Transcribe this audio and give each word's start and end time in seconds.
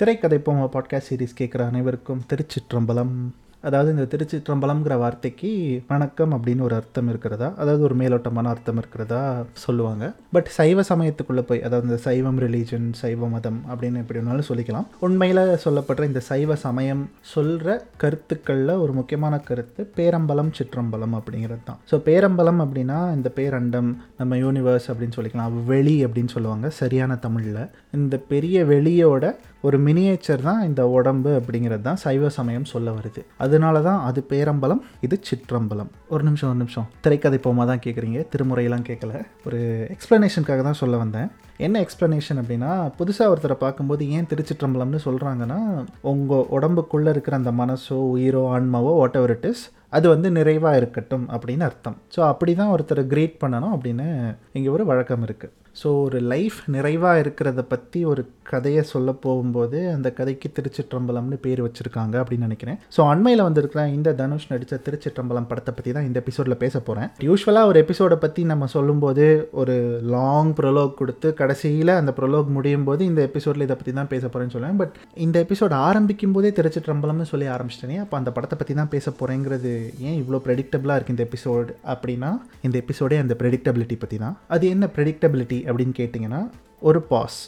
திரைக்கதை 0.00 0.40
போமா 0.44 0.66
podcast 0.74 1.08
series 1.10 1.38
கேட்குற 1.38 1.66
அனைவருக்கும் 1.66 2.20
திருச்சிற்றம்பலம். 2.30 3.14
அதாவது 3.60 3.90
இந்த 3.90 4.04
திருச்சிற்றம்பலம்ங்கிற 4.12 4.98
வார்த்தைக்கு 4.98 5.82
வணக்கம் 5.88 6.34
அப்படின்னு 6.34 6.60
ஒரு 6.60 6.74
அர்த்தம் 6.74 7.08
இருக்கிறதா? 7.08 7.52
அதாவது 7.56 7.82
ஒரு 7.82 7.96
மேலோட்டமான 7.96 8.42
அர்த்தம் 8.42 8.76
இருக்கிறதா 8.76 9.42
சொல்லுவாங்க. 9.52 10.12
பட் 10.32 10.46
சைவ 10.46 10.80
சமயத்துக்குள்ளே 10.80 11.40
போய் 11.40 11.62
அதாவது 11.62 11.88
இந்த 11.88 12.00
சைவம் 12.02 12.38
ரிலீஜன் 12.38 12.92
சைவ 12.92 13.28
மதம் 13.28 13.60
அப்படின்னு 13.68 13.96
எப்படி 13.96 14.20
வேணாலும் 14.20 14.48
சொல்லிக்கலாம். 14.48 14.86
உண்மையில் 15.00 15.36
சொல்லப்படுற 15.36 16.04
இந்த 16.04 16.20
சைவ 16.20 16.54
சமயம் 16.54 17.10
சொல்கிற 17.20 17.86
கருத்துக்களில் 17.96 18.74
ஒரு 18.76 18.92
முக்கியமான 18.92 19.38
கருத்து 19.38 19.92
பேரம்பலம் 19.96 20.52
சிற்றம்பலம் 20.60 21.18
அப்படிங்கிறது 21.20 21.64
தான். 21.64 21.78
ஸோ 21.90 21.98
பேரம்பலம் 22.08 22.62
அப்படின்னா 22.66 23.14
இந்த 23.14 23.32
பேரண்டம் 23.34 23.96
நம்ம 24.16 24.36
யூனிவர்ஸ் 24.36 24.88
அப்படின்னு 24.88 25.18
சொல்லிக்கலாம். 25.20 25.64
வெளி 25.66 26.04
அப்படின்னு 26.04 26.28
சொல்லுவாங்க 26.28 26.70
சரியான 26.70 27.16
தமிழில். 27.16 27.62
இந்த 27.92 28.16
பெரிய 28.16 28.64
வெளியோட 28.64 29.34
ஒரு 29.66 29.76
மினியேச்சர் 29.86 30.42
தான் 30.48 30.60
இந்த 30.68 30.82
உடம்பு 30.96 31.30
அப்படிங்கிறது 31.38 31.84
தான் 31.88 32.00
சைவ 32.04 32.28
சமயம் 32.36 32.68
சொல்ல 32.70 32.88
வருது. 32.98 33.22
அதனால 33.44 33.82
தான் 33.88 34.00
அது 34.08 34.20
பேரம்பலம் 34.30 34.80
இது 35.06 35.16
சிற்றம்பலம். 35.28 35.90
ஒரு 36.14 36.22
நிமிஷம் 36.28 36.50
ஒரு 36.52 36.58
நிமிஷம். 36.62 36.86
திரைக்கதை 37.04 37.38
போமா 37.46 37.64
தான் 37.70 37.82
கேட்குறீங்க 37.86 38.20
திருமுறையெல்லாம் 38.34 38.86
கேட்கல 38.88 39.12
ஒரு 39.48 39.60
எக்ஸ்ப்ளனேஷனுக்காக 39.96 40.64
தான் 40.68 40.80
சொல்ல 40.82 40.96
வந்தேன். 41.02 41.28
என்ன 41.66 41.76
எக்ஸ்ப்ளனேஷன் 41.84 42.40
அப்படின்னா 42.42 42.70
புதுசாக 42.98 43.32
ஒருத்தரை 43.32 43.56
பார்க்கும்போது 43.64 44.02
ஏன் 44.16 44.30
திருச்சிற்றம்பலம்னு 44.30 45.00
சொல்கிறாங்கன்னா 45.06 45.60
உங்கள் 46.12 46.48
உடம்புக்குள்ளே 46.58 47.12
இருக்கிற 47.14 47.36
அந்த 47.40 47.52
மனசோ 47.62 47.98
உயிரோ 48.14 48.44
ஆன்மாவோ 48.56 48.94
வாட் 49.00 49.18
எவர் 49.20 49.34
இட் 49.36 49.48
இஸ் 49.52 49.64
அது 49.96 50.06
வந்து 50.14 50.28
நிறைவாக 50.36 50.80
இருக்கட்டும் 50.80 51.24
அப்படின்னு 51.34 51.64
அர்த்தம். 51.68 51.96
ஸோ 52.14 52.20
அப்படி 52.32 52.52
தான் 52.60 52.74
ஒருத்தரை 52.74 53.02
க்ரீட் 53.12 53.40
பண்ணணும் 53.42 53.74
அப்படின்னு 53.76 54.06
இங்கே 54.58 54.70
ஒரு 54.76 54.84
வழக்கம் 54.90 55.24
இருக்குது 55.28 55.54
ஸோ 55.80 55.88
ஒரு 56.04 56.18
லைஃப் 56.32 56.58
நிறைவாக 56.74 57.22
இருக்கிறத 57.22 57.60
பற்றி 57.72 58.00
ஒரு 58.04 58.22
கதையை 58.50 58.82
சொல்ல 58.82 59.10
போகும்போது 59.24 59.78
அந்த 59.94 60.08
கதைக்கு 60.18 60.48
திருச்சிற்றம்பலம்னு 60.56 61.36
பேர் 61.44 61.60
வச்சுருக்காங்க 61.66 62.14
அப்படின்னு 62.22 62.46
நினைக்கிறேன். 62.48 62.78
ஸோ 62.96 63.00
அண்மையில் 63.12 63.42
வந்திருக்கிற 63.46 63.82
இந்த 63.88 64.12
தனுஷ் 64.20 64.46
நடித்த 64.52 64.80
திருச்சிற்றம்பலம் 64.86 65.46
படத்தை 65.50 65.74
பற்றி 65.74 65.92
தான் 65.96 66.06
இந்த 66.08 66.18
எபிசோடில் 66.22 66.58
பேச 66.62 66.80
போகிறேன் 66.80 67.10
யூஸ்வலாக 67.28 67.70
ஒரு 67.70 67.78
எபிசோடை 67.84 68.16
பற்றி 68.24 68.44
நம்ம 68.52 68.66
சொல்லும்போது 68.76 69.26
ஒரு 69.62 69.76
லாங் 70.14 70.52
ப்ரொலோக் 70.60 70.98
கொடுத்து 71.00 71.34
கடைசியில் 71.34 71.94
அந்த 71.98 72.14
ப்ரொலோக் 72.18 72.50
முடியும் 72.56 72.86
போது 72.88 73.04
இந்த 73.04 73.22
எபிசோடில் 73.30 73.66
இதை 73.66 73.76
பற்றி 73.76 73.94
தான் 74.00 74.10
பேச 74.14 74.24
போகிறேன்னு 74.26 74.54
சொல்லுவேன். 74.56 74.80
பட் 74.82 74.96
இந்த 75.26 75.46
எபிசோட் 75.46 75.76
ஆரம்பிக்கும் 75.88 76.34
போதே 76.38 76.52
திருச்சிற்றம்பலம்னு 76.58 77.28
சொல்லி 77.32 77.48
ஆரம்பிச்சிட்டேனே 77.56 78.00
அப்போ 78.04 78.16
அந்த 78.16 78.32
படத்தை 78.38 78.58
பற்றி 78.58 78.74
தான் 78.80 78.92
பேச 78.96 79.06
போகிறேங்கிறது 79.10 79.72
ஏன் 80.08 80.18
இவ்வளோ 80.22 80.42
ப்ரெடிக்டபிளாக 80.48 80.98
இருக்குது 80.98 81.16
இந்த 81.16 81.26
எபிசோடு 81.28 81.70
அப்படின்னா 81.94 82.32
இந்த 82.66 82.76
எபிசோடே 82.84 83.18
அந்த 83.24 83.36
ப்ரெடிக்டபிலிட்டி 83.42 83.98
பற்றி 84.04 84.18
தான். 84.26 84.36
அது 84.56 84.66
என்ன 84.74 84.90
ப்ரெடிக்டபிலிட்டி 84.98 85.58
அப்படின்னு 85.70 85.96
கேட்டிங்கன்னா 86.00 86.42
ஒரு 86.80 87.02
பாஸ் 87.02 87.38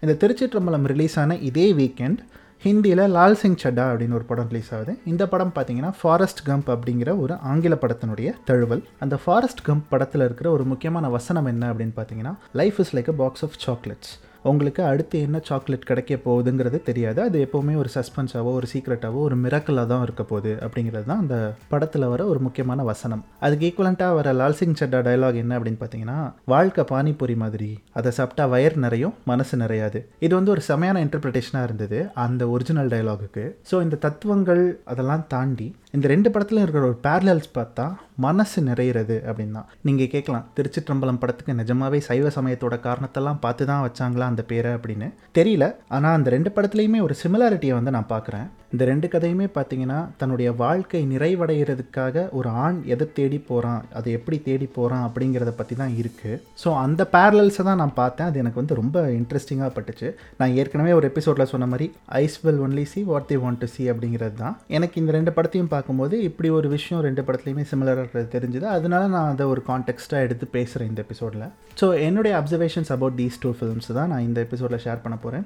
இந்த 0.00 0.14
திருச்சிற்றம்பலம் 0.22 0.84
ரிலீஸ் 0.92 1.18
ஆன 1.18 1.36
இதே 1.50 1.72
வீக்கெண்ட் 1.72 2.20
ஹிந்தியில் 2.64 3.02
லால் 3.16 3.32
சிங் 3.32 3.58
சட்டா 3.62 3.84
அப்படின்னு 3.88 4.16
ஒரு 4.18 4.24
படம் 4.24 4.48
ரிலீஸ் 4.48 4.74
ஆகுது. 4.74 4.98
இந்த 5.04 5.28
படம் 5.28 5.52
பார்த்தீங்கன்னா 5.54 5.90
ஃபாரஸ்ட் 6.00 6.42
கம்ப் 6.42 6.70
அப்படிங்கிற 6.70 7.20
ஒரு 7.20 7.34
ஆங்கில 7.50 7.74
படத்தினுடைய 7.74 8.28
தழுவல். 8.44 8.82
அந்த 8.98 9.16
ஃபாரஸ்ட் 9.24 9.62
கம்ப் 9.62 9.84
படத்தில் 9.88 10.24
இருக்கிற 10.24 10.50
ஒரு 10.50 10.64
முக்கியமான 10.64 11.08
வசனம் 11.08 11.44
என்ன 11.44 11.72
அப்படின்னு 11.72 11.94
பார்த்தீங்கன்னா 11.96 12.34
life 12.52 12.80
is 12.80 12.96
like 12.96 13.08
a 13.08 13.12
box 13.12 13.44
of 13.44 13.58
chocolates 13.66 14.12
உங்களுக்கு 14.50 14.82
அடுத்து 14.82 15.16
என்ன 15.26 15.38
சாக்லேட் 15.48 15.86
கிடைக்க 15.88 16.16
போகுதுங்கிறது 16.26 16.78
தெரியாது. 16.88 17.20
அது 17.22 17.38
எப்போவுமே 17.46 17.74
ஒரு 17.82 17.90
சஸ்பென்ஸாவோ 17.94 18.50
ஒரு 18.58 18.66
சீக்ரெட்டாவோ 18.72 19.20
ஒரு 19.28 19.36
மிரக்கலாக 19.44 19.86
தான் 19.92 20.02
இருக்க 20.02 20.22
போகுது 20.22 20.52
அப்படிங்கிறது 20.64 21.06
தான் 21.10 21.22
அந்த 21.24 21.36
படத்தில் 21.72 22.06
வர 22.12 22.26
ஒரு 22.32 22.40
முக்கியமான 22.46 22.84
வசனம். 22.90 23.24
அதுக்கு 23.46 23.66
ஈக்குவலண்ட்டாக 23.68 24.18
வர 24.18 24.32
லால் 24.40 24.58
சிங் 24.60 24.78
சட்டா 24.80 25.00
டயலாக் 25.08 25.40
என்ன 25.42 25.58
அப்படின்னு 25.58 25.80
பார்த்தீங்கன்னா 25.82 26.18
வாழ்க்கை 26.54 26.84
பானிபூரி 26.92 27.36
மாதிரி. 27.44 27.70
அதை 28.00 28.12
சாப்பிட்டா 28.18 28.46
வயர் 28.54 28.76
நிறையும் 28.84 29.14
மனசு 29.32 29.56
நிறையாது. 29.64 30.00
இது 30.26 30.32
வந்து 30.38 30.54
ஒரு 30.56 30.64
செமையான 30.70 31.02
இன்டர்பிரிட்டேஷனாக 31.06 31.68
இருந்தது 31.68 32.00
அந்த 32.26 32.48
ஒரிஜினல் 32.48 32.92
டயலாகுக்கு 32.94 33.46
ஸோ 33.70 33.82
இந்த 33.86 34.00
தத்துவங்கள் 34.06 34.64
அதெல்லாம் 34.84 35.24
தாண்டி 35.34 35.68
இந்த 35.92 36.08
ரெண்டு 36.08 36.30
படத்தில் 36.30 36.58
இருக்கிற 36.58 36.86
ஒரு 36.86 36.98
பேரலல்ஸ் 37.02 37.48
பார்த்தா 37.54 37.84
மனசு 38.16 38.62
நிறையிறது 38.62 39.16
அப்படின்னா 39.30 39.64
நீங்கள் 39.82 40.06
கேட்கலாம் 40.06 40.48
திருச்சிற்றம்பலம் 40.56 41.20
படத்துக்கு 41.22 41.52
நிஜமாவே 41.52 41.98
சைவ 41.98 42.28
சமயத்தோட 42.28 42.76
காரணத்தெல்லாம் 42.86 43.40
பார்த்து 43.40 43.66
தான் 43.66 43.84
வச்சாங்களா 43.86 44.26
அந்த 44.32 44.42
பேரை 44.42 44.72
அப்படின்னு. 44.72 45.08
தெரியல. 45.38 45.74
ஆனால் 45.88 46.14
அந்த 46.14 46.30
ரெண்டு 46.30 46.52
படத்துலையுமே 46.56 47.00
ஒரு 47.02 47.16
சிமிலாரிட்டியை 47.22 47.72
வந்து 47.72 47.90
நான் 47.90 48.10
பார்க்குறேன். 48.10 48.48
இந்த 48.72 48.84
ரெண்டு 48.90 49.06
கதையுமே 49.12 49.46
பார்த்தீங்கன்னா 49.56 49.98
தன்னுடைய 50.20 50.48
வாழ்க்கை 50.62 51.00
நிறைவடைகிறதுக்காக 51.12 52.24
ஒரு 52.38 52.48
ஆண் 52.64 52.78
எதை 52.94 53.06
தேடி 53.18 53.38
போகிறான் 53.50 53.82
அதை 53.98 54.08
எப்படி 54.18 54.38
தேடி 54.48 54.66
போகிறான் 54.76 55.04
அப்படிங்கிறத 55.06 55.52
பற்றி 55.60 55.74
தான் 55.82 55.94
இருக்குது 56.00 56.40
ஸோ 56.62 56.68
அந்த 56.84 57.02
பேரலல்ஸை 57.14 57.64
தான் 57.68 57.80
நான் 57.82 57.94
பார்த்தேன். 58.00 58.28
அது 58.30 58.40
எனக்கு 58.42 58.60
வந்து 58.62 58.78
ரொம்ப 58.80 58.96
இன்ட்ரெஸ்டிங்காக 59.20 59.70
பட்டுச்சு. 59.76 60.08
நான் 60.40 60.54
ஏற்கனவே 60.62 60.92
ஒரு 60.98 61.08
எபிசோடில் 61.10 61.50
சொன்ன 61.52 61.68
மாதிரி 61.72 61.86
eyes 62.22 62.38
will 62.44 62.60
only 62.66 62.84
see 62.92 63.02
what 63.12 63.28
they 63.30 63.38
want 63.44 63.60
to 63.62 63.68
see 63.76 63.84
அப்படிங்கிறது 63.92 64.36
தான். 64.42 64.56
எனக்கு 64.78 65.00
இந்த 65.02 65.14
ரெண்டு 65.18 65.34
படத்தையும் 65.38 65.72
பார்க்கும்போது 65.74 66.18
இப்படி 66.28 66.50
ஒரு 66.58 66.70
விஷயம் 66.76 67.02
ரெண்டு 67.08 67.24
படத்துலையுமே 67.28 67.66
சிமிலராக 67.72 68.26
தெரிஞ்சுது. 68.36 68.68
அதனால 68.76 69.02
நான் 69.14 69.30
அதை 69.32 69.46
ஒரு 69.54 69.64
கான்டெக்ஸ்ட்டாக 69.70 70.26
எடுத்து 70.28 70.48
பேசுகிறேன் 70.58 70.90
இந்த 70.92 71.02
எபிசோடில் 71.06 71.46
ஸோ 71.80 71.88
என்னுடைய 72.08 72.34
observations 72.42 72.92
about 72.94 73.18
these 73.18 73.40
two 73.42 73.50
films 73.58 73.90
தான் 73.98 74.08
நான் 74.12 74.24
இந்த 74.28 74.38
எபிசோடில் 74.46 74.82
ஷேர் 74.84 75.02
பண்ண 75.02 75.16
போகிறேன் 75.24 75.44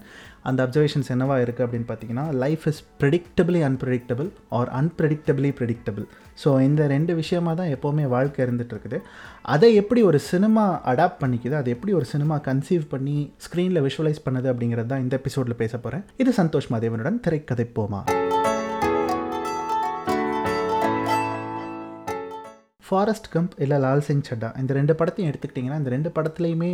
அந்த 0.50 0.60
அப்சர்வேஷன்ஸ் 0.66 1.10
என்னவாக 1.14 1.44
இருக்குது 1.46 1.66
அப்படின்னு 1.66 1.88
பார்த்தீங்கன்னா 1.90 2.26
life 2.44 2.64
is 2.70 2.80
predictably 3.12 3.60
unpredictable 3.66 4.28
or 4.48 4.70
unpredictably 4.70 5.50
predictable 5.58 6.04
so 6.42 6.60
இந்த 6.60 6.86
ரெண்டு 6.86 7.12
விஷயமாக 7.14 7.56
தான் 7.56 7.72
எப்போவுமே 7.74 8.04
வாழ்க்கை 8.06 8.40
இருந்துகிட்ருக்குது 8.46 8.98
அதை 9.48 9.74
எப்படி 9.74 10.02
ஒரு 10.02 10.18
சினிமா 10.28 10.64
அடாப்ட் 10.84 11.22
பண்ணிக்குது 11.24 11.54
அதை 11.54 11.72
எப்படி 11.72 11.92
ஒரு 11.92 12.04
சினிமா 12.04 12.40
கன்சீவ் 12.48 12.86
பண்ணி 12.88 13.16
ஸ்க்ரீனில் 13.38 13.84
விஷுவலைஸ் 13.88 14.24
பண்ணுது 14.26 14.50
அப்படிங்கிறது 14.52 14.86
தான் 14.86 15.04
இந்த 15.04 15.16
எபிசோடில் 15.16 15.60
பேச 15.62 15.76
போகிறேன் 15.78 16.04
இது 16.16 16.32
சந்தோஷ் 16.32 16.72
மாதேவனுடன் 16.74 17.22
திரைக்கதை 17.26 17.66
போமா. 17.76 18.02
ஃபாரஸ்ட் 22.92 23.28
கம்ப் 23.34 23.54
இல்லை 23.64 23.76
லால் 23.84 24.04
சிங் 24.06 24.24
சட்டா. 24.28 24.48
இந்த 24.60 24.72
ரெண்டு 24.78 24.94
படத்தையும் 24.98 25.30
எடுத்துக்கிட்டிங்கன்னா 25.32 25.78
இந்த 25.80 25.92
ரெண்டு 25.96 26.12
படத்துலையுமே 26.16 26.72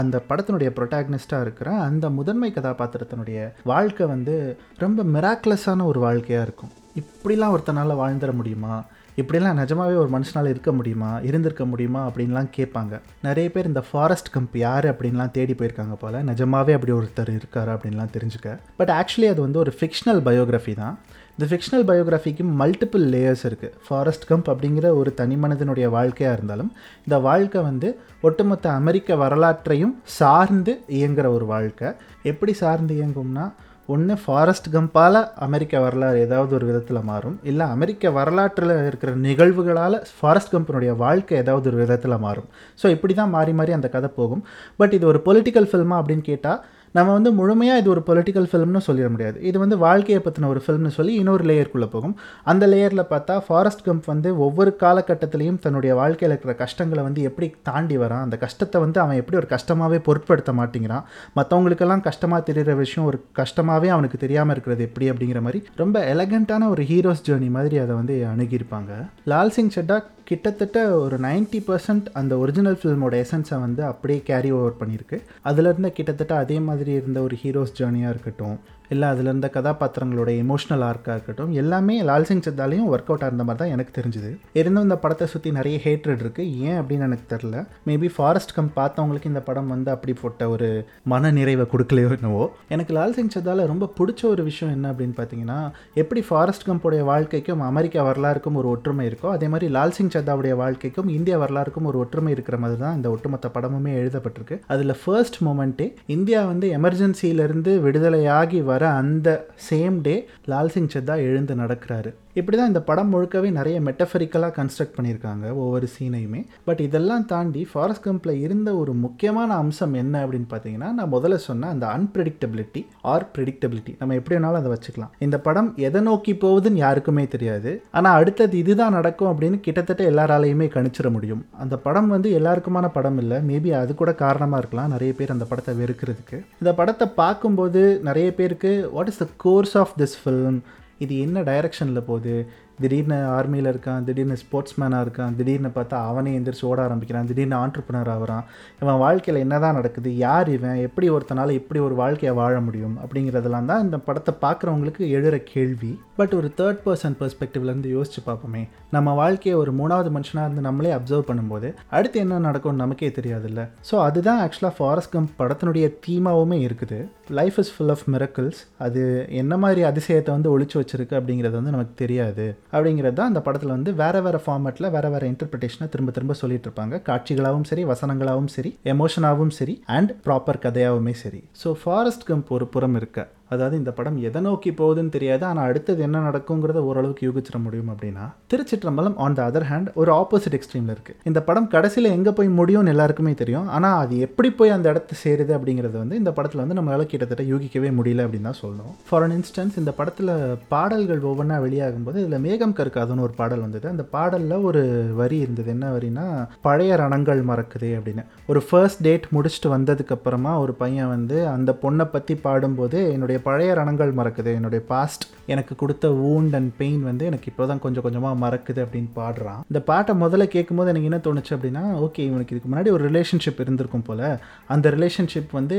அந்த 0.00 0.16
படத்தினுடைய 0.28 0.68
ப்ரொட்டாக்னிஸ்டாக 0.76 1.46
இருக்கிற 1.46 1.70
அந்த 1.88 2.10
முதன்மை 2.18 2.52
கதாபாத்திரத்தினுடைய 2.58 3.40
வாழ்க்கை 3.72 4.06
வந்து 4.06 4.36
ரொம்ப 4.84 5.02
மிராக்லஸான 5.16 5.84
ஒரு 5.92 6.00
வாழ்க்கையாக 6.00 6.46
இருக்கும். 6.48 6.74
இப்படிலாம் 6.98 7.56
ஒருத்தனால் 7.56 8.00
வாழ்ந்துட 8.00 8.32
முடியுமா? 8.32 8.84
இப்படிலாம் 9.16 9.58
நிஜமாவே 9.60 9.96
ஒரு 9.96 10.08
மனுஷனால் 10.12 10.48
இருக்க 10.48 10.72
முடியுமா? 10.72 11.18
இருந்திருக்க 11.18 11.64
முடியுமா? 11.64 12.06
அப்படின்லாம் 12.06 12.50
கேட்பாங்க. 12.56 13.00
நிறைய 13.22 13.50
பேர் 13.50 13.66
இந்த 13.66 13.80
ஃபாரஸ்ட் 13.80 14.30
கம்ப் 14.30 14.56
யார் 14.56 14.96
அப்படின்லாம் 14.96 15.30
தேடி 15.30 15.52
போயிருக்காங்க 15.52 15.94
போல். 16.00 16.24
நிஜமாவே 16.24 16.72
அப்படி 16.72 16.92
ஒருத்தர் 16.92 17.34
இருக்கார் 17.34 17.68
அப்படின்லாம் 17.68 18.12
தெரிஞ்சுக்க. 18.18 18.58
பட் 18.76 18.88
ஆக்சுவலி 18.88 19.28
அது 19.28 19.40
வந்து 19.40 19.58
ஒரு 19.58 19.74
ஃபிக்ஷனல் 19.80 20.20
பயோகிராஃபி 20.28 20.74
தான். 20.74 20.98
இந்த 21.38 21.56
ஃபிக்ஷனல் 21.56 21.86
பயோகிராஃபிக்கு 21.90 22.44
மல்டிபிள் 22.58 23.04
லேயர்ஸ் 23.12 23.44
இருக்குது 23.44 23.72
ஃபாரஸ்ட் 23.88 24.32
கம்ப் 24.32 24.50
அப்படிங்கிற 24.50 24.94
ஒரு 24.94 25.14
தனி 25.14 25.36
மனிதனுடைய 25.36 25.88
வாழ்க்கையாக 25.88 26.36
இருந்தாலும் 26.36 26.72
இந்த 26.98 27.18
வாழ்க்கை 27.18 27.62
வந்து 27.62 27.98
ஒட்டுமொத்த 28.20 28.70
அமெரிக்க 28.70 29.16
வரலாற்றையும் 29.16 30.00
சார்ந்து 30.04 30.80
இயங்குகிற 30.88 31.26
ஒரு 31.26 31.46
வாழ்க்கை. 31.46 31.88
எப்படி 32.22 32.52
சார்ந்து 32.52 32.94
இயங்கும்னா 32.94 33.52
ஒன்று 33.92 34.14
ஃபாரஸ்ட் 34.22 34.68
கம்பால் 34.74 35.18
அமெரிக்க 35.46 35.80
வரலாறு 35.84 36.18
ஏதாவது 36.24 36.52
ஒரு 36.58 36.66
விதத்தில் 36.70 37.06
மாறும். 37.10 37.36
இல்லை 37.50 37.66
அமெரிக்க 37.76 38.10
வரலாற்றில் 38.16 38.72
இருக்கிற 38.88 39.10
நிகழ்வுகளால் 39.26 39.96
ஃபாரஸ்ட் 40.16 40.52
கம்பனுடைய 40.54 40.92
வாழ்க்கை 41.04 41.38
ஏதாவது 41.42 41.68
ஒரு 41.70 41.78
விதத்தில் 41.82 42.22
மாறும். 42.26 42.48
ஸோ 42.82 42.86
இப்படி 42.96 43.14
தான் 43.20 43.32
மாறி 43.36 43.52
மாறி 43.60 43.72
அந்த 43.78 43.88
கதை 43.94 44.10
போகும். 44.18 44.42
பட் 44.80 44.94
இது 44.98 45.06
ஒரு 45.12 45.20
பொலிட்டிக்கல் 45.28 45.68
ஃபில்மா 45.70 45.98
அப்படின்னு 46.00 46.26
கேட்டால் 46.30 46.60
நம்ம 46.96 47.08
வந்து 47.16 47.30
முழுமையாக 47.38 47.80
இது 47.80 47.88
ஒரு 47.94 48.02
பொலிட்டிக்கல் 48.06 48.48
ஃபிலிம்னு 48.50 48.80
சொல்லிட 48.86 49.08
முடியாது. 49.14 49.38
இது 49.48 49.58
வந்து 49.62 49.76
வாழ்க்கையை 49.86 50.20
பற்றின 50.24 50.48
ஒரு 50.52 50.62
ஃபிலிம்னு 50.64 50.92
சொல்லி 50.96 51.12
இன்னொரு 51.20 51.44
லேயருக்குள்ளே 51.50 51.88
போகும். 51.94 52.14
அந்த 52.52 52.64
லேயரில் 52.72 53.04
பார்த்தா 53.12 53.36
ஃபாரஸ்ட் 53.46 53.84
கம்ப் 53.88 54.10
வந்து 54.12 54.30
ஒவ்வொரு 54.46 54.72
காலகட்டத்திலையும் 54.84 55.60
தன்னுடைய 55.66 55.94
வாழ்க்கையில் 56.00 56.34
இருக்கிற 56.34 56.54
கஷ்டங்களை 56.64 57.04
வந்து 57.08 57.22
எப்படி 57.30 57.48
தாண்டி 57.70 57.98
வரான் 58.04 58.24
அந்த 58.26 58.38
கஷ்டத்தை 58.44 58.80
வந்து 58.86 59.00
அவன் 59.00 59.20
எப்படி 59.22 59.38
ஒரு 59.42 59.50
கஷ்டமாகவே 59.54 60.00
பொருட்படுத்த 60.08 60.52
மாட்டேங்கிறான் 60.60 61.06
மற்றவங்களுக்கெல்லாம் 61.38 62.06
கஷ்டமாக 62.08 62.42
தெரிகிற 62.48 62.76
விஷயம் 62.84 63.08
ஒரு 63.10 63.20
கஷ்டமாகவே 63.40 63.90
அவனுக்கு 63.96 64.18
தெரியாமல் 64.24 64.54
இருக்கிறது 64.56 64.86
எப்படி 64.88 65.08
அப்படிங்கிற 65.10 65.42
மாதிரி 65.48 65.60
ரொம்ப 65.82 65.98
எலகண்ட்டான 66.14 66.68
ஒரு 66.74 66.84
ஹீரோஸ் 66.92 67.26
ஜேர்னி 67.28 67.50
மாதிரி 67.58 67.78
அதை 67.84 67.94
வந்து 68.00 68.16
அணுகியிருப்பாங்க. 68.32 68.92
லால் 69.32 69.54
சிங் 69.58 69.76
சட்டா 69.76 69.98
கிட்டத்தட்ட 70.30 70.78
ஒரு 71.04 71.16
நைன்ட்டி 71.24 71.60
பர்சன்ட் 71.68 72.08
அந்த 72.18 72.32
ஒரிஜினல் 72.42 72.76
ஃபிலிமோட 72.80 73.14
எசன்ஸை 73.22 73.56
வந்து 73.62 73.82
அப்படியே 73.84 74.18
கேரி 74.28 74.50
ஓவர் 74.58 74.76
பண்ணியிருக்கு. 74.80 75.16
அதுலேருந்து 75.48 75.90
கிட்டத்தட்ட 75.96 76.34
அதே 76.42 76.58
மாதிரி 76.66 76.78
இருந்த 76.88 77.22
ஒரு 77.22 77.36
ஹீரோஸ் 77.42 77.76
ஜேர்னியாக 77.78 78.10
இருக்கட்டும் 78.10 78.58
இல்லை 78.94 79.08
அதில் 79.12 79.28
இருந்த 79.30 79.50
கதாபாத்திரங்களோட 79.54 80.30
எமோஷ்னல் 80.42 80.84
ஆர்க்காக 80.88 81.14
இருக்கட்டும் 81.16 81.52
எல்லாமே 81.62 81.96
லால் 82.08 82.28
சிங் 82.30 82.44
சத்தாலையும் 82.46 82.88
ஒர்க் 82.92 83.10
அவுட் 83.10 83.24
ஆகிற 83.26 83.44
மாதிரி 83.48 83.60
தான் 83.62 83.72
எனக்கு 83.74 83.92
தெரிஞ்சுது. 83.98 84.30
இருந்தும் 84.60 84.86
இந்த 84.88 84.96
படத்தை 85.04 85.26
சுற்றி 85.32 85.50
நிறைய 85.58 85.76
ஹேட்ரட் 85.84 86.22
இருக்குது 86.24 86.54
ஏன் 86.68 86.78
அப்படின்னு 86.80 87.06
எனக்கு 87.08 87.26
தெரில 87.34 87.56
மேபி 87.86 88.08
ஃபாரஸ்ட் 88.16 88.54
கம் 88.56 88.70
பார்த்தவங்களுக்கு 88.76 89.30
இந்த 89.32 89.42
படம் 89.48 89.70
வந்து 89.74 89.90
அப்படி 89.94 90.14
போட்ட 90.22 90.48
ஒரு 90.54 90.68
மன 91.12 91.30
நிறைவை 91.38 91.66
கொடுக்கலையோ 91.72 92.10
என்னவோ. 92.16 92.44
எனக்கு 92.68 92.94
லால் 92.98 93.14
சிங் 93.18 93.32
சத்தால 93.36 93.66
ரொம்ப 93.72 93.88
பிடிச்ச 93.98 94.24
ஒரு 94.32 94.44
விஷயம் 94.50 94.74
என்ன 94.74 94.92
அப்படின்னு 94.92 95.16
பார்த்தீங்கன்னா 95.20 95.58
எப்படி 96.02 96.22
ஃபாரஸ்ட் 96.28 96.66
கம்போடைய 96.68 97.04
வாழ்க்கைக்கும் 97.10 97.64
அமெரிக்கா 97.70 98.02
வரலாறுக்கும் 98.08 98.58
ஒரு 98.62 98.68
ஒற்றுமை 98.74 99.06
இருக்கோ 99.10 99.30
அதே 99.36 99.48
மாதிரி 99.54 99.72
லால் 99.76 99.96
சிங் 99.98 100.12
சத்தாவுடைய 100.16 100.56
வாழ்க்கைக்கும் 100.62 101.08
இந்திய 101.18 101.38
வரலாறுக்கும் 101.44 101.88
ஒரு 101.92 101.98
ஒற்றுமை 101.98 102.32
இருக்கிற 102.32 102.58
மாதிரி 102.64 102.80
தான் 102.80 102.96
இந்த 102.96 103.10
ஒட்டுமொத்த 103.10 103.50
படமுமே 103.54 103.94
எழுதப்பட்டிருக்கு. 104.00 104.58
அதில் 104.74 104.96
ஃபர்ஸ்ட் 105.04 105.38
மூமெண்ட்டே 105.44 105.88
இந்தியா 106.16 106.42
வந்து 106.52 106.68
எமர்ஜென்சியிலேருந்து 106.78 107.74
விடுதலையாகி 107.86 108.60
வர 108.64 108.78
வர 108.80 108.90
அந்த 109.00 109.30
சேம் 109.68 109.96
டே 110.04 110.12
லால் 110.50 110.70
சிங் 110.74 110.92
சத்தா 110.92 111.14
எழுந்து 111.24 111.54
நடக்கிறாரு. 111.54 112.10
இப்படி 112.36 112.56
தான் 112.56 112.70
இந்த 112.70 112.80
படம் 112.88 113.10
முழுக்கவே 113.12 113.48
நிறைய 113.56 113.76
மெட்டஃபரிக்கலாக 113.86 114.52
கன்ஸ்ட்ரக்ட் 114.58 114.96
பண்ணியிருக்காங்க 114.96 115.46
ஒவ்வொரு 115.62 115.86
சீனையுமே 115.94 116.40
பட் 116.68 116.80
இதெல்லாம் 116.84 117.24
தாண்டி 117.32 117.62
ஃபாரஸ்ட் 117.70 118.04
கம்பில் 118.06 118.34
இருந்த 118.44 118.70
ஒரு 118.76 118.92
முக்கியமான 119.04 119.50
அம்சம் 119.62 119.94
என்ன 120.02 120.14
அப்படின்னு 120.24 120.48
பார்த்தீங்கன்னா 120.52 120.90
நான் 120.98 121.12
முதல்ல 121.14 121.38
சொன்ன 121.46 121.70
அந்த 121.74 121.86
அன்பிரடிக்டபிலிட்டி 121.96 122.82
ஆர் 123.12 123.26
ப்ரெடிக்டபிலிட்டி 123.34 123.94
நம்ம 124.00 124.14
எப்படி 124.18 124.36
வேணாலும் 124.36 124.60
அதை 124.62 124.72
வச்சுக்கலாம். 124.74 125.12
இந்த 125.26 125.38
படம் 125.46 125.70
எதை 125.88 126.02
நோக்கி 126.10 126.34
போகுதுன்னு 126.44 126.82
யாருக்குமே 126.84 127.24
தெரியாது. 127.34 127.72
ஆனால் 127.90 128.18
அடுத்தது 128.20 128.56
இதுதான் 128.62 128.96
நடக்கும் 128.98 129.30
அப்படின்னு 129.32 129.60
கிட்டத்தட்ட 129.66 130.04
எல்லாராலையுமே 130.12 130.68
கணிச்சிட 130.76 131.10
முடியும். 131.16 131.42
அந்த 131.64 131.76
படம் 131.86 132.08
வந்து 132.08 132.30
எல்லாருக்குமான 132.40 132.88
படம் 132.98 133.18
இல்லை. 133.24 133.38
மேபி 133.50 133.72
அது 133.82 133.94
கூட 134.02 134.12
காரணமாக 134.24 134.60
இருக்கலாம். 134.62 134.92
நிறைய 134.96 135.12
பேர் 135.20 135.34
அந்த 135.36 135.46
படத்தை 135.52 135.74
வெறுக்கிறதுக்கு. 135.82 136.38
இந்த 136.62 136.72
படத்தை 136.80 137.08
பார்க்கும்போது 137.22 137.82
நிறைய 138.10 138.28
பேருக்கு 138.40 138.72
what 138.96 139.10
is 139.14 139.22
the 139.24 139.28
course 139.46 139.76
of 139.82 139.96
this 140.02 140.18
film 140.22 140.60
இது 141.00 141.14
என்ன 141.18 141.42
டைரக்ஷனில் 141.42 142.06
போகுது? 142.06 142.34
திடீர்னு 142.82 143.18
ஆர்மியில் 143.36 143.70
இருக்கான் 143.72 144.04
திடீர்னு 144.08 144.36
ஸ்போர்ட்ஸ் 144.42 144.76
மேனாக 144.80 145.04
இருக்கான் 145.06 145.34
திடீர்னு 145.38 145.70
பார்த்தா 145.78 145.98
அவனே 146.10 146.32
எந்திரிச்சு 146.38 146.66
ஓட 146.70 146.80
ஆரம்பிக்கிறான் 146.86 147.28
திடீர்னு 147.30 147.56
ஆண்டர்பனர் 147.62 148.10
ஆகிறான். 148.14 148.44
இவன் 148.82 149.00
வாழ்க்கையில் 149.04 149.42
என்ன 149.44 149.58
தான் 149.64 149.76
நடக்குது 149.78 150.12
யார் 150.26 150.50
இவன் 150.56 150.78
எப்படி 150.86 151.08
ஒருத்தனால 151.16 151.56
இப்படி 151.60 151.80
ஒரு 151.86 151.96
வாழ்க்கையை 152.02 152.34
வாழ 152.40 152.54
முடியும் 152.68 152.96
அப்படிங்கிறதெல்லாம் 153.04 153.68
தான் 153.72 153.84
இந்த 153.86 153.98
படத்தை 154.08 154.34
பார்க்குறவங்களுக்கு 154.44 155.02
எழுற 155.18 155.36
கேள்வி. 155.52 155.92
பட் 156.20 156.34
ஒரு 156.38 156.48
தேர்ட் 156.60 156.80
பர்சன் 156.86 157.18
பெர்ஸ்பெக்டிவ்லேருந்து 157.20 157.90
யோசிச்சு 157.96 158.22
பார்ப்போமே. 158.28 158.62
நம்ம 158.96 159.14
வாழ்க்கையை 159.22 159.56
ஒரு 159.62 159.72
மூணாவது 159.80 160.10
மனுஷனாக 160.16 160.46
இருந்து 160.46 160.66
நம்மளே 160.68 160.90
அப்சர்வ் 160.96 161.28
பண்ணும்போது 161.30 161.68
அடுத்து 161.96 162.18
என்ன 162.24 162.40
நடக்கும்னு 162.48 162.82
நமக்கே 162.84 163.10
தெரியாதுல்ல. 163.18 163.60
ஸோ 163.90 163.96
அதுதான் 164.06 164.40
ஆக்சுவலாக 164.44 164.74
ஃபாரஸ்ட் 164.78 165.14
கம்ப் 165.14 165.36
படத்தினுடைய 165.40 165.86
தீமாவுமே 166.06 166.58
இருக்குது. 166.66 166.98
Life 167.38 167.58
is 167.62 167.72
full 167.74 167.92
of 167.94 168.04
miracles 168.14 168.60
அது 168.84 169.02
என்ன 169.42 169.56
மாதிரி 169.64 169.80
அதிசயத்தை 169.90 170.30
வந்து 170.36 170.52
ஒழிச்சு 170.54 170.76
வச்சிருக்கு 170.80 171.18
அப்படிங்கிறது 171.18 171.54
வந்து 171.58 171.74
நமக்கு 171.76 171.94
தெரியாது. 172.02 172.46
அப்படிங்கிறது 172.72 173.16
தான் 173.18 173.30
அந்த 173.30 173.40
படத்தில் 173.46 173.74
வந்து 173.76 173.92
வேறு 174.02 174.20
வேறு 174.26 174.40
ஃபார்மேட்டில் 174.44 174.90
வேறு 174.96 175.10
வேறு 175.14 175.30
இன்டர்பிரிட்டேஷனை 175.32 175.88
திரும்ப 175.94 176.10
திரும்ப 176.16 176.34
சொல்லிட்டு 176.42 176.68
இருப்பாங்க. 176.68 176.96
காட்சிகளாகவும் 177.08 177.68
சரி 177.70 177.84
வசனங்களாகவும் 177.92 178.52
சரி 178.56 178.72
எமோஷனாகவும் 178.94 179.54
சரி 179.58 179.76
அண்ட் 179.96 180.12
ப்ராப்பர் 180.26 180.62
கதையாகவுமே 180.66 181.14
சரி. 181.24 181.42
ஸோ 181.62 181.70
ஃபாரஸ்ட் 181.82 182.26
கம்ப் 182.30 182.50
ஒரு 182.58 182.66
புறம் 182.76 182.98
இருக்க. 183.00 183.28
அதாவது 183.54 183.76
இந்த 183.80 183.92
படம் 183.98 184.18
எதை 184.28 184.40
நோக்கி 184.46 184.72
போகுதுன்னு 184.80 185.14
தெரியாது. 185.16 185.44
ஆனால் 185.50 185.68
அடுத்தது 185.70 186.00
என்ன 186.08 186.22
நடக்குங்கிறத 186.28 186.82
ஓரளவுக்கு 186.90 187.26
யூகிச்சிட 187.28 187.58
முடியும் 187.66 187.90
அப்படின்னா 187.94 188.26
Thiruchitrambalam 188.52 189.16
on 189.24 189.36
the 189.38 189.42
other 189.50 189.66
hand 189.70 189.88
ஒரு 190.00 190.12
ஆப்போசிட் 190.20 190.56
எக்ஸ்ட்ரீமில் 190.58 190.92
இருக்குது 190.94 191.18
இந்த 191.30 191.42
படம் 191.48 191.68
கடைசியில் 191.74 192.10
எங்கே 192.16 192.34
போய் 192.38 192.50
முடியும்னு 192.60 192.92
எல்லாருக்குமே 192.94 193.32
தெரியும். 193.42 193.68
ஆனால் 193.76 193.98
அது 194.02 194.14
எப்படி 194.26 194.50
போய் 194.60 194.74
அந்த 194.76 194.86
இடத்த 194.94 195.18
சேருது 195.24 195.52
அப்படிங்கிறது 195.58 195.96
வந்து 196.02 196.18
இந்த 196.22 196.32
படத்தில் 196.38 196.62
வந்து 196.64 196.78
நம்மளால் 196.78 197.10
கிட்டத்தட்ட 197.12 197.44
யூகிக்கவே 197.52 197.90
முடியல 197.98 198.24
அப்படின்னு 198.26 198.48
தான் 198.50 198.60
சொல்லணும். 198.62 198.94
ஃபார் 199.08 199.24
அன் 199.26 199.34
இன்ஸ்டன்ஸ் 199.38 199.78
இந்த 199.82 199.94
படத்தில் 199.98 200.32
பாடல்கள் 200.74 201.22
ஒவ்வொன்றா 201.30 201.58
வெளியாகும்போது 201.66 202.18
இதில் 202.24 202.44
மேகம் 202.46 202.76
கற்காதுன்னு 202.80 203.26
ஒரு 203.26 203.34
பாடல் 203.40 203.64
வந்தது. 203.66 203.86
அந்த 203.94 204.06
பாடலில் 204.14 204.66
ஒரு 204.70 204.82
வரி 205.20 205.38
இருந்தது. 205.44 205.68
என்ன 205.76 205.92
வரினா 205.96 206.26
பழைய 206.68 206.96
ரணங்கள் 207.02 207.42
மறக்குது 207.50 207.90
அப்படின்னு. 207.98 208.24
ஒரு 208.52 208.62
ஃபர்ஸ்ட் 208.68 209.04
டேட் 209.06 209.26
முடிச்சுட்டு 209.36 209.68
வந்ததுக்கப்புறமா 209.76 210.52
ஒரு 210.64 210.72
பையன் 210.82 211.12
வந்து 211.16 211.36
அந்த 211.56 211.70
பொண்ணை 211.82 212.06
பற்றி 212.14 212.36
பாடும்போது 212.46 212.98
என்னுடைய 213.14 213.38
பழைய 213.48 213.70
ரணங்கள் 213.80 214.12
மறக்குது. 214.20 214.50
என்னுடைய 214.58 214.82
பாஸ்ட் 214.92 215.24
எனக்கு 215.54 215.74
கொடுத்த 215.82 216.08
வூண்ட் 216.22 216.54
அண்ட் 216.58 216.72
பெயின் 216.80 217.02
வந்து 217.08 217.24
எனக்கு 217.30 217.48
இப்போ 217.50 217.64
தான் 217.70 217.82
கொஞ்சம் 217.84 218.04
கொஞ்சமாக 218.06 218.40
மறக்குது 218.44 218.80
அப்படின்னு 218.84 219.10
பாடுறான். 219.20 219.60
இந்த 219.70 219.80
பாட்டை 219.90 220.14
முதல்ல 220.24 220.44
கேட்கும்போது 220.54 220.92
எனக்கு 220.92 221.08
என்ன 221.10 221.20
தோணுச்சு 221.26 221.52
அப்படின்னா 221.56 221.84
ஓகே 222.06 222.24
இவனுக்கு 222.28 222.54
இதுக்கு 222.54 222.70
முன்னாடி 222.72 222.90
ஒரு 222.96 223.04
ரிலேஷன்ஷிப் 223.10 223.62
இருந்திருக்கும் 223.64 224.06
போல். 224.08 224.26
அந்த 224.74 224.86
ரிலேஷன்ஷிப் 224.96 225.52
வந்து 225.58 225.78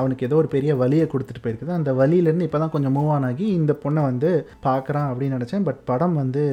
அவனுக்கு 0.00 0.26
ஏதோ 0.28 0.36
ஒரு 0.42 0.50
பெரிய 0.56 0.74
வலியை 0.82 1.08
கொடுத்துட்டு 1.14 1.44
போயிருக்குது. 1.44 1.74
அந்த 1.80 1.92
வலியிலேருந்து 2.00 2.48
இப்போ 2.48 2.60
தான் 2.64 2.74
கொஞ்சம் 2.76 2.96
மூவ் 2.98 3.10
ஆன் 3.16 3.28
ஆகி 3.30 3.46
இந்த 3.60 3.74
பொண்ணை 3.84 4.02
வந்து 4.10 4.30
பார்க்குறான் 4.68 5.08
அப்படின்னு 5.10 5.38
நினச்சேன். 5.38 5.66
பட் 5.68 5.80
படம் 5.90 6.16
வந்து 6.22 6.44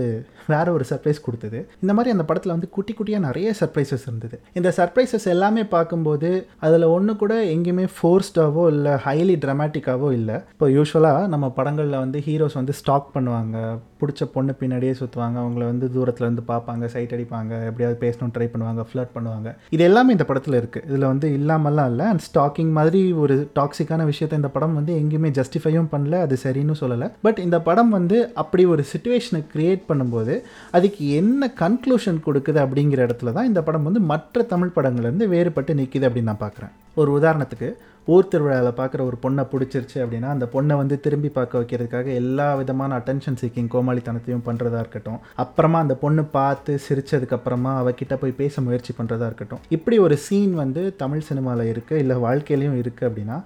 வேற 0.53 0.67
ஒரு 0.75 0.85
சர்ப்ரைஸ் 0.91 1.25
கொடுத்தது. 1.25 1.59
இந்த 1.81 1.93
மாதிரி 1.93 2.13
அந்த 2.15 2.25
படத்தில் 2.29 2.55
வந்து 2.55 2.69
குட்டி 2.75 2.93
குட்டியாக 2.93 3.25
நிறைய 3.27 3.49
சர்ப்ரைசஸ் 3.59 4.05
இருந்தது. 4.09 4.35
இந்த 4.59 4.69
சர்ப்ரைசஸ் 4.77 5.27
எல்லாமே 5.35 5.63
பார்க்கும்போது 5.75 6.29
அதில் 6.67 6.85
ஒன்று 6.95 7.13
கூட 7.15 7.33
எங்கேயுமே 7.55 7.85
ஃபோர்ஸ்டாவோ 7.97 8.63
இல்லை 8.75 8.93
ஹைலி 9.05 9.35
ட்ரமாட்டிக்காவோ 9.45 10.09
இல்லை. 10.11 10.38
இப்போ 10.53 10.67
யூஸ்வலாக 10.77 11.27
நம்ம 11.33 11.45
படங்களில் 11.57 12.01
வந்து 12.03 12.19
ஹீரோஸ் 12.27 12.57
வந்து 12.59 12.73
ஸ்டாக் 12.79 13.07
பண்ணுவாங்க. 13.15 13.57
பிடிச்ச 14.01 14.23
பொண்ணு 14.33 14.51
பின்னாடியே 14.59 14.93
சுற்றுவாங்க 14.99 15.37
அவங்கள 15.43 15.63
வந்து 15.71 15.85
தூரத்தில் 15.95 16.25
இருந்து 16.27 16.43
பார்ப்பாங்க 16.51 16.85
சைட் 16.93 17.13
அடிப்பாங்க 17.15 17.51
எப்படியாவது 17.69 17.97
பேசணும் 18.03 18.33
ட்ரை 18.35 18.47
பண்ணுவாங்க 18.53 18.83
ஃப்ளட் 18.89 19.13
பண்ணுவாங்க. 19.15 19.49
இது 19.75 19.83
எல்லாமே 19.89 20.13
இந்த 20.17 20.25
படத்தில் 20.29 20.57
இருக்குது 20.59 20.85
இதில் 20.89 21.07
வந்து 21.11 21.27
இல்லாமல்லாம் 21.39 21.89
இல்லை. 21.91 22.05
அண்ட் 22.11 22.25
ஸ்டாக்கிங் 22.27 22.71
மாதிரி 22.79 23.01
ஒரு 23.23 23.37
டாக்ஸிக்கான 23.59 24.05
விஷயத்தை 24.11 24.37
இந்த 24.41 24.51
படம் 24.55 24.77
வந்து 24.79 24.93
எங்கேயுமே 25.01 25.31
ஜஸ்டிஃபையும் 25.39 25.91
பண்ணல. 25.93 26.21
அது 26.27 26.37
சரின்னு 26.45 26.77
சொல்லலை. 26.83 27.09
பட் 27.27 27.41
இந்த 27.45 27.59
படம் 27.69 27.91
வந்து 27.97 28.19
அப்படி 28.43 28.65
ஒரு 28.73 28.85
சுச்சுவேஷனை 28.91 29.43
க்ரியேட் 29.53 29.83
பண்ணும்போது 29.91 30.35
அதுக்கு 30.79 31.03
என்ன 31.21 31.51
கன்க்ளூஷன் 31.63 32.25
கொடுக்குது 32.27 32.61
அப்படிங்கிற 32.65 33.01
இடத்துல 33.07 33.33
தான் 33.37 33.49
இந்த 33.51 33.63
படம் 33.69 33.87
வந்து 33.89 34.03
மற்ற 34.13 34.43
தமிழ் 34.53 34.75
படங்கள்லேருந்து 34.77 35.27
வேறுபட்டு 35.35 35.79
நிற்கிது 35.81 36.07
அப்படின்னு 36.07 36.31
நான் 36.31 36.45
பார்க்குறேன். 36.45 36.73
ஒரு 37.01 37.09
உதாரணத்துக்கு 37.17 37.67
ஊர் 38.13 38.29
திருவிழாவில் 38.31 38.77
பார்க்குற 38.77 39.01
ஒரு 39.09 39.17
பொண்ணை 39.23 39.43
பிடிச்சிருச்சு 39.51 39.97
அப்படின்னா 40.03 40.29
அந்த 40.35 40.45
பொண்ணை 40.53 40.75
வந்து 40.81 40.95
திரும்பி 41.05 41.29
பார்க்க 41.37 41.59
வைக்கிறதுக்காக 41.61 42.07
எல்லா 42.21 42.47
விதமான 42.59 42.97
அட்டென்ஷன் 42.99 43.37
சீக்கிங் 43.41 43.69
கோமாளித்தனத்தையும் 43.73 44.43
பண்ணுறதா 44.47 44.79
இருக்கட்டும். 44.83 45.19
அப்புறமா 45.43 45.79
அந்த 45.85 45.95
பொண்ணு 46.03 46.23
பார்த்து 46.37 46.73
சிரிச்சதுக்கப்புறமா 46.85 47.73
அவகிட்ட 47.81 48.15
போய் 48.21 48.39
பேச 48.41 48.61
முயற்சி 48.67 48.93
பண்ணுறதா 48.99 49.27
இருக்கட்டும். 49.31 49.61
இப்படி 49.77 49.97
ஒரு 50.05 50.17
சீன் 50.25 50.53
வந்து 50.63 50.83
தமிழ் 51.03 51.27
சினிமாவில் 51.29 51.71
இருக்குது 51.73 52.01
இல்லை 52.03 52.17
வாழ்க்கையிலையும் 52.25 52.79
இருக்குது 52.83 53.09
அப்படின்னா 53.09 53.37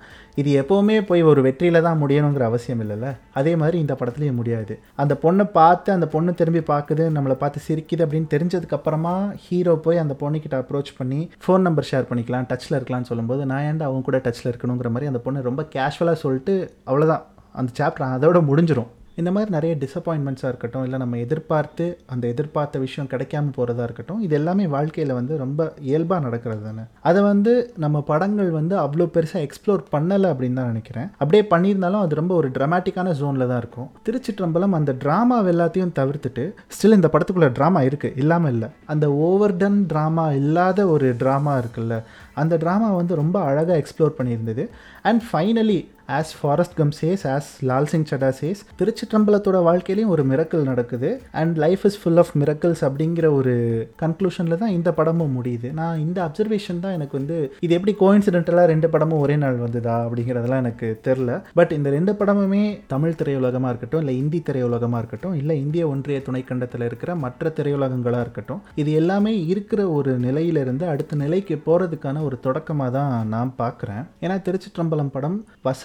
இது 0.41 0.51
எப்போவுமே 0.61 0.97
போய் 1.09 1.23
ஒரு 1.31 1.39
வெற்றியில் 1.47 1.85
தான் 1.87 1.99
முடியணுங்கிற 2.03 2.43
அவசியம் 2.51 2.79
இல்லைல்ல? 2.83 3.09
அதே 3.39 3.51
மாதிரி 3.61 3.77
இந்த 3.83 3.93
படத்துலையும் 3.99 4.39
முடியாது. 4.41 4.73
அந்த 5.01 5.13
பொண்ணை 5.23 5.47
பார்த்து 5.59 5.89
அந்த 5.97 6.07
பொண்ணு 6.13 6.31
திரும்பி 6.39 6.63
பார்க்குது 6.71 7.03
நம்மளை 7.17 7.37
பார்த்து 7.43 7.59
சிரிக்குது 7.67 8.05
அப்படின்னு 8.05 8.31
தெரிஞ்சதுக்கப்புறமா 8.35 9.15
ஹீரோ 9.45 9.75
போய் 9.87 10.03
அந்த 10.05 10.15
பொண்ணுக்கிட்ட 10.23 10.57
அப்ரோச் 10.63 10.91
பண்ணி 11.01 11.21
ஃபோன் 11.43 11.65
நம்பர் 11.67 11.89
ஷேர் 11.91 12.09
பண்ணிக்கலாம் 12.09 12.49
டச்சில் 12.53 12.77
இருக்கலாம்னு 12.79 13.11
சொல்லும்போது 13.11 13.43
நான் 13.51 13.67
ஏன்டா 13.69 13.87
அவங்க 13.89 14.03
கூட 14.09 14.17
டச்சில் 14.25 14.51
இருக்கணுங்கிற 14.53 14.89
மாதிரி 14.89 15.11
அந்த 15.11 15.19
பொண்ணு 15.19 15.41
ரொம்ப 15.41 15.63
கேஷுவலாக 15.75 16.17
சொல்லிட்டு 16.23 16.55
அவ்வளோதான் 16.85 17.23
அந்த 17.55 17.71
சாப்டர் 17.79 18.13
அதோட 18.15 18.39
முடிஞ்சிடும் 18.47 18.91
இந்த 19.19 19.31
மாதிரி 19.33 19.51
நிறைய 19.55 19.73
டிசப்பாயின்மெண்ட்ஸாக 19.81 20.51
இருக்கட்டும் 20.51 20.85
இல்லை 20.85 20.99
நம்ம 21.01 21.17
எதிர்பார்த்து 21.17 21.85
அந்த 22.13 22.27
எதிர்பார்த்த 22.33 22.79
விஷயம் 22.83 23.09
கிடைக்காம 23.11 23.51
போகிறதா 23.57 23.83
இருக்கட்டும் 23.87 24.21
இது 24.25 24.35
எல்லாமே 24.39 24.67
வாழ்க்கையில் 24.67 25.13
வந்து 25.17 25.37
ரொம்ப 25.41 25.73
இயல்பாக 25.89 26.25
நடக்கிறது 26.27 26.63
தானே. 26.67 26.83
அதை 27.09 27.21
வந்து 27.21 27.53
நம்ம 27.83 28.01
படங்கள் 28.01 28.49
வந்து 28.49 28.75
அவ்வளோ 28.85 29.07
பெருசாக 29.15 29.45
எக்ஸ்ப்ளோர் 29.47 29.83
பண்ணலை 29.93 30.29
அப்படின்னு 30.33 30.59
தான் 30.61 30.71
நினைக்கிறேன். 30.73 31.09
அப்படியே 31.17 31.43
பண்ணியிருந்தாலும் 31.53 32.03
அது 32.05 32.19
ரொம்ப 32.21 32.35
ஒரு 32.35 32.49
ட்ராமாட்டிக்கான 32.57 33.13
ஜோனில் 33.21 33.49
தான் 33.51 33.61
இருக்கும். 33.63 33.89
திருச்சிற்றம்பலம் 34.07 34.77
அந்த 34.79 34.93
ட்ராமா 35.05 35.37
எல்லாத்தையும் 35.53 35.95
தவிர்த்துட்டு 35.99 36.45
ஸ்டில் 36.75 36.97
இந்த 36.99 37.09
படத்துக்குள்ளே 37.13 37.51
ட்ராமா 37.59 37.83
இருக்குது 37.89 38.17
இல்லாமல் 38.23 38.53
இல்லை. 38.55 38.69
அந்த 38.85 39.05
ஓவர் 39.29 39.57
டன் 39.57 39.81
ட்ராமா 39.93 40.27
இல்லாத 40.41 40.87
ஒரு 40.95 41.09
ட்ராமா 41.23 41.55
இருக்குல்ல 41.63 41.95
அந்த 42.41 42.57
ட்ராமா 42.61 42.87
வந்து 42.99 43.13
ரொம்ப 43.15 43.37
அழகாக 43.49 43.81
explore 43.81 44.17
பண்ணியிருந்தது. 44.19 44.63
And 45.09 45.21
finally 45.31 45.79
as 46.17 46.31
Forrest 46.39 46.75
Gump 46.79 46.93
says 46.99 47.23
as 47.33 47.49
Laal 47.69 47.89
Singh 47.91 48.07
Chaddha 48.09 48.29
says 48.39 48.61
திருச்சிற்றம்பலத்தோட 48.79 49.57
வாழ்க்கையிலையும் 49.67 50.11
ஒரு 50.15 50.23
மிரக்கல் 50.31 50.65
நடக்குது. 50.69 51.09
And 51.41 51.55
life 51.63 51.83
is 51.89 51.97
full 52.01 52.21
of 52.23 52.31
miracles 52.41 52.83
அப்படிங்கிற 52.87 53.27
ஒரு 53.39 53.53
கன்க்ளூஷனில் 54.01 54.59
தான் 54.63 54.73
இந்த 54.77 54.91
படமும் 54.99 55.35
முடியுது. 55.37 55.69
நான் 55.79 56.01
இந்த 56.05 56.19
அப்சர்வேஷன் 56.27 56.81
தான் 56.85 56.95
எனக்கு 56.97 57.15
வந்து 57.19 57.37
இது 57.67 57.77
எப்படி 57.77 57.95
கோயின்சிடென்டலாக 58.03 58.71
ரெண்டு 58.73 58.89
படமும் 58.95 59.21
ஒரே 59.25 59.37
நாள் 59.43 59.57
வந்ததா 59.65 59.95
அப்படிங்கிறதெல்லாம் 60.05 60.63
எனக்கு 60.65 60.89
தெரில 61.07 61.39
பட் 61.59 61.73
இந்த 61.77 61.89
ரெண்டு 61.97 62.13
படமுமே 62.21 62.63
தமிழ் 62.93 63.17
திரையுலகமாக 63.21 63.71
இருக்கட்டும் 63.73 64.03
இல்லை 64.03 64.17
இந்தி 64.23 64.41
திரையுலகமாக 64.49 65.01
இருக்கட்டும் 65.03 65.37
இல்லை 65.41 65.57
இந்திய 65.63 65.83
ஒன்றிய 65.93 66.19
துணைக்கண்டத்தில் 66.27 66.85
இருக்கிற 66.89 67.15
மற்ற 67.25 67.53
திரையுலகங்களாக 67.57 68.25
இருக்கட்டும் 68.25 68.61
இது 68.83 68.91
எல்லாமே 69.01 69.33
இருக்கிற 69.53 69.81
ஒரு 69.97 70.11
நிலையிலிருந்து 70.27 70.85
அடுத்த 70.93 71.21
நிலைக்கு 71.23 71.55
போகிறதுக்கான 71.67 72.23
ஒரு 72.27 72.37
தொடக்கமாக 72.45 72.91
தான் 72.97 73.11
நான் 73.33 73.51
பார்க்குறேன். 73.63 74.03
ஏன்னா 74.23 74.37
திருச்சிற்றம்பலம் 74.45 75.11
படம் 75.15 75.37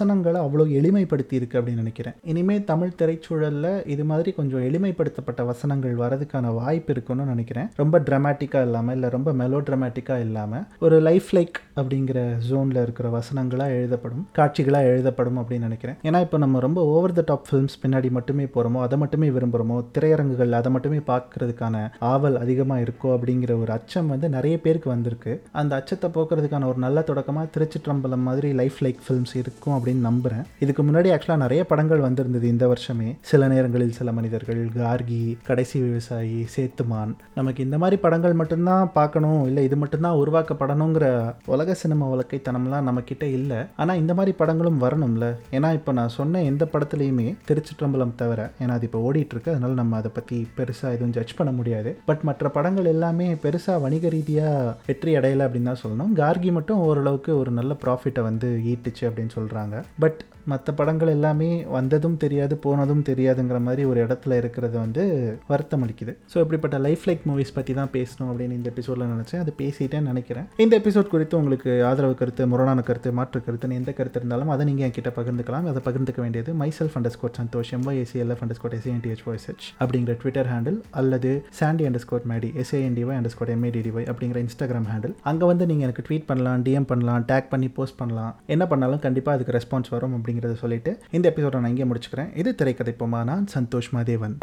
வசனங்களை 0.08 0.40
அவ்வளோ 0.44 0.64
எளிமைப்படுத்தி 0.78 1.34
இருக்கு 1.38 1.56
அப்படின்னு 1.58 1.82
நினைக்கிறேன். 1.82 2.14
இனிமேல் 2.30 2.62
தமிழ் 2.70 2.94
திரைச்சூழலில் 3.00 3.72
இது 3.92 4.04
மாதிரி 4.10 4.30
கொஞ்சம் 4.36 4.62
எளிமைப்படுத்தப்பட்ட 4.68 5.42
வசனங்கள் 5.48 5.98
வரதுக்கான 6.02 6.52
வாய்ப்பு 6.58 6.92
இருக்குன்னு 6.94 7.24
நினைக்கிறேன். 7.32 7.68
ரொம்ப 7.80 7.96
ட்ரமாட்டிக்காக 8.06 8.66
இல்லாமல் 8.68 8.94
இல்லை 8.96 9.08
ரொம்ப 9.14 9.32
மெலோ 9.40 9.58
ட்ராமேட்டிக்காக 9.68 10.26
இல்லாமல் 10.28 10.64
ஒரு 10.86 10.98
லைஃப் 11.08 11.28
லைக் 11.38 11.58
அப்படிங்கிற 11.80 12.20
ஜோனில் 12.46 12.80
இருக்கிற 12.84 13.10
வசனங்களாக 13.16 13.74
எழுதப்படும் 13.80 14.22
காட்சிகளாக 14.38 14.92
எழுதப்படும் 14.92 15.40
அப்படின்னு 15.42 15.68
நினைக்கிறேன். 15.68 15.98
ஏன்னா 16.08 16.22
இப்போ 16.26 16.40
நம்ம 16.44 16.62
ரொம்ப 16.66 16.80
ஓவர் 16.94 17.16
த 17.18 17.24
டாப் 17.32 17.46
ஃபிலிம்ஸ் 17.50 17.78
பின்னாடி 17.84 18.10
மட்டுமே 18.18 18.46
போகிறோமோ 18.56 18.80
அதை 18.86 18.98
மட்டுமே 19.02 19.30
விரும்புகிறோமோ 19.36 19.78
திரையரங்குகள் 19.98 20.58
அதை 20.60 20.72
மட்டுமே 20.76 21.02
பார்க்கறதுக்கான 21.12 21.84
ஆவல் 22.12 22.40
அதிகமாக 22.44 22.86
இருக்கோ 22.86 23.10
அப்படிங்கிற 23.18 23.54
ஒரு 23.64 23.72
அச்சம் 23.78 24.10
வந்து 24.14 24.28
நிறைய 24.38 24.56
பேருக்கு 24.66 24.90
வந்திருக்கு. 24.94 25.34
அந்த 25.62 25.74
அச்சத்தை 25.82 26.10
போக்குறதுக்கான 26.16 26.70
ஒரு 26.72 26.80
நல்ல 26.86 26.98
தொடக்கமாக 27.12 27.52
திருச்சிற்றம்பலம் 27.56 28.26
மாதிரி 28.30 28.50
லைஃப் 28.62 28.80
லைக் 28.86 29.04
ஃபிலிம்ஸ் 29.06 29.36
இருக்கும் 29.42 29.76
அப்படின்னு 29.76 29.97
அப்படின்னு 29.98 30.08
நம்புகிறேன் 30.08 30.44
இதுக்கு 30.64 30.82
முன்னாடி 30.86 31.08
ஆக்சுவலாக 31.14 31.42
நிறைய 31.44 31.62
படங்கள் 31.70 32.04
வந்திருந்தது 32.06 32.46
இந்த 32.54 32.64
வருஷமே. 32.72 33.08
சில 33.30 33.48
நேரங்களில் 33.52 33.96
சில 33.98 34.12
மனிதர்கள் 34.18 34.60
கார்கி 34.80 35.22
கடைசி 35.48 35.76
விவசாயி 35.86 36.38
சேத்துமான். 36.54 37.12
நமக்கு 37.38 37.60
இந்த 37.66 37.76
மாதிரி 37.82 37.96
படங்கள் 38.04 38.38
மட்டும்தான் 38.40 38.92
பார்க்கணும் 38.98 39.40
இல்லை 39.48 39.62
இது 39.68 39.76
மட்டும்தான் 39.82 40.18
உருவாக்கப்படணுங்கிற 40.22 41.06
உலக 41.54 41.76
சினிமா 41.82 42.06
வழக்கைத்தனம்லாம் 42.12 42.86
நம்மக்கிட்ட 42.88 43.24
இல்லை. 43.38 43.60
ஆனால் 43.82 44.00
இந்த 44.02 44.14
மாதிரி 44.18 44.34
படங்களும் 44.42 44.82
வரணும்ல. 44.84 45.26
ஏன்னா 45.56 45.70
இப்போ 45.78 45.92
நான் 45.98 46.14
சொன்ன 46.18 46.42
எந்த 46.50 46.64
படத்துலையுமே 46.74 47.28
திருச்சிற்றம்பலம் 47.50 48.16
தவிர 48.22 48.40
ஏன்னா 48.62 48.76
அது 48.78 48.88
இப்போ 48.90 49.00
ஓடிட்டுருக்கு. 49.08 49.52
அதனால் 49.54 49.80
நம்ம 49.82 49.96
அதை 50.02 50.12
பற்றி 50.18 50.38
பெருசாக 50.58 50.94
எதுவும் 50.96 51.14
ஜட்ஜ் 51.18 51.36
பண்ண 51.40 51.52
முடியாது. 51.58 51.92
பட் 52.10 52.24
மற்ற 52.30 52.48
படங்கள் 52.58 52.92
எல்லாமே 52.94 53.28
பெருசாக 53.46 53.82
வணிக 53.86 54.08
ரீதியாக 54.16 54.74
வெற்றி 54.90 55.12
அடையலை 55.20 55.44
அப்படின்னு 55.46 55.70
தான் 55.72 55.82
சொல்லணும். 55.84 56.14
கார்கி 56.22 56.52
மட்டும் 56.58 56.82
ஓரளவுக்கு 56.88 57.32
ஒரு 57.42 57.50
நல்ல 57.60 57.72
ப்ராஃபிட்டை 57.84 58.22
வந்து 58.30 58.48
ஈட்டுச்சு 58.72 59.04
அப்படின்னு 59.08 59.34
சொல்கிறாங்க 59.38 59.76
பட் 60.04 60.20
மற்ற 60.50 60.72
படங்கள் 60.76 61.10
எல்லாமே 61.14 61.48
வந்ததும் 61.74 62.14
தெரியாது 62.22 62.54
போனதும் 62.64 63.02
தெரியாதுங்கிற 63.08 63.58
மாதிரி 63.64 63.82
ஒரு 63.90 63.98
இடத்துல 64.04 64.36
இருக்கிறது 64.40 64.76
வந்து 64.82 65.02
வருத்தம் 65.50 65.82
அளிக்குது. 65.84 66.12
ஸோ 66.32 66.36
இப்படிப்பட்ட 66.42 66.76
லைஃப் 66.84 67.02
லைக் 67.08 67.24
மூவிஸ் 67.28 67.52
பற்றி 67.56 67.72
தான் 67.78 67.90
பேசணும் 67.96 68.28
அப்படின்னு 68.30 68.56
இந்த 68.58 68.68
எபிசோடில் 68.72 69.10
நினச்சேன். 69.14 69.42
அது 69.44 69.52
பேசிட்டேன்னு 69.58 70.10
நினைக்கிறேன். 70.12 70.46
இந்த 70.64 70.74
எபிசோட் 70.82 71.10
குறித்து 71.14 71.36
உங்களுக்கு 71.40 71.72
ஆதரவு 71.88 72.14
கருத்து 72.20 72.46
முரணான 72.52 72.84
கருத்து 72.88 73.12
மாற்று 73.18 73.42
கருத்துன்னு 73.48 73.78
எந்த 73.80 73.92
கருத்து 73.98 74.20
இருந்தாலும் 74.20 74.52
அதை 74.54 74.66
நீங்கள் 74.70 74.86
என்கிட்ட 74.88 75.12
பகிர்ந்துக்கலாம். 75.18 75.68
அதை 75.72 75.82
பகிர்ந்துக்க 75.88 76.22
வேண்டியது 76.24 76.54
myself 76.62 76.96
underscore 77.16 77.34
Santhosh 77.40 77.72
M Y S C L F 77.78 78.42
underscore 78.60 78.76
S A N T H 78.78 79.24
Y S H 79.28 79.68
அப்படிங்கிற 79.82 80.16
ட்விட்டர் 80.24 80.50
ஹேண்டில் 80.52 80.80
அல்லது 81.02 81.32
Sandy 81.60 81.86
underscore 82.06 82.26
Maddy 82.32 82.50
S A N D Y 82.64 83.18
underscore 83.36 83.54
M A D D Y 83.56 84.08
அப்படிங்கிற 84.12 84.40
Instagram 84.46 84.88
handle 84.94 85.14
அங்கே 85.32 85.46
வந்து 85.52 85.66
நீங்கள் 85.72 85.88
எனக்கு 85.90 86.06
tweet 86.08 86.28
பண்ணலாம் 86.32 86.64
DM 86.68 86.88
பண்ணலாம் 86.94 87.28
take 87.32 87.52
பண்ணி 87.54 87.70
போஸ்ட் 87.78 88.00
பண்ணலாம். 88.02 88.32
என்ன 88.56 88.66
பண்ணாலும் 88.72 89.04
கண்டிப்பாக 89.06 89.36
அதுக்கு 89.38 89.56
ரெஸ்பான்ஸ் 89.58 89.77
வரும் 89.88 90.14
அப்படிங்கிறத 90.16 90.54
சொல்லிட்டு 90.54 90.98
இந்த 91.10 91.34
எபிசோட 91.36 91.60
நான் 91.60 91.76
இங்கே 91.76 91.84
முடிச்சுக்கிறேன். 91.84 92.36
இது 92.36 92.54
திரைக்கதை 92.54 92.94
போமா 92.98 93.24
நான் 93.24 93.46
சந்தோஷ் 93.54 93.92
மாதேவன். 93.92 94.36